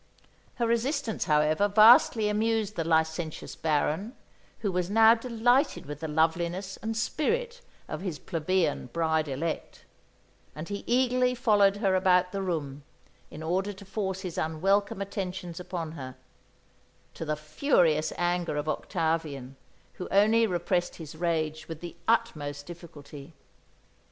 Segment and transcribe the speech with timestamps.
[0.55, 4.15] Her resistance, however, vastly amused the licentious Baron,
[4.61, 9.85] who was now delighted with the loveliness and spirit of his plebeian bride elect;
[10.55, 12.81] and he eagerly followed her about the room,
[13.29, 16.15] in order to force his unwelcome attentions upon her
[17.13, 19.55] to the furious anger of Octavian,
[19.99, 23.33] who only repressed his rage with the utmost difficulty.